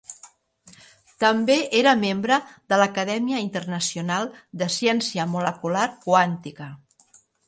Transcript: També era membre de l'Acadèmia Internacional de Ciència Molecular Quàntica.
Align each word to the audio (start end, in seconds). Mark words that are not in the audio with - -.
També 1.23 1.57
era 1.81 1.91
membre 1.99 2.39
de 2.73 2.79
l'Acadèmia 2.83 3.41
Internacional 3.43 4.25
de 4.63 4.69
Ciència 4.77 5.27
Molecular 5.35 5.85
Quàntica. 6.07 6.71